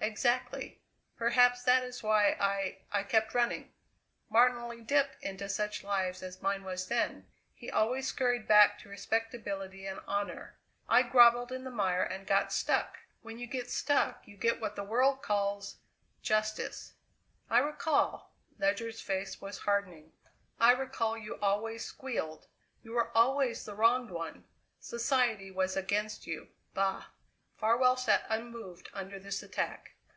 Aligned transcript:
"Exactly. 0.00 0.80
Perhaps 1.18 1.64
that 1.64 1.82
is 1.82 2.02
why 2.02 2.30
I 2.40 2.78
I 2.92 3.02
kept 3.02 3.34
running. 3.34 3.72
Martin 4.30 4.56
only 4.56 4.80
dipped 4.80 5.22
into 5.22 5.50
such 5.50 5.84
lives 5.84 6.22
as 6.22 6.40
mine 6.40 6.62
was 6.64 6.86
then; 6.86 7.26
he 7.52 7.70
always 7.70 8.06
scurried 8.06 8.48
back 8.48 8.78
to 8.78 8.88
respectability 8.88 9.86
and 9.86 10.00
honour; 10.08 10.56
I 10.88 11.02
grovelled 11.02 11.52
in 11.52 11.64
the 11.64 11.70
mire 11.70 12.04
and 12.04 12.26
got 12.28 12.52
stuck! 12.54 12.98
When 13.22 13.38
you 13.38 13.46
get 13.46 13.70
stuck 13.70 14.26
you 14.26 14.38
get 14.38 14.60
what 14.60 14.76
the 14.76 14.84
world 14.84 15.20
calls 15.20 15.76
justice." 16.22 16.94
"I 17.50 17.58
recall" 17.58 18.32
Ledyard's 18.58 19.02
face 19.02 19.42
was 19.42 19.58
hardening 19.58 20.12
"I 20.58 20.70
recall 20.72 21.18
you 21.18 21.38
always 21.42 21.84
squealed. 21.84 22.46
You 22.82 22.92
were 22.92 23.14
always 23.14 23.64
the 23.66 23.74
wronged 23.74 24.10
one; 24.10 24.44
society 24.80 25.50
was 25.50 25.76
against 25.76 26.26
you. 26.26 26.48
Bah!" 26.72 27.06
Farwell 27.58 27.96
sat 27.98 28.24
unmoved 28.30 28.88
under 28.94 29.18
this 29.18 29.42
attack. 29.42 29.90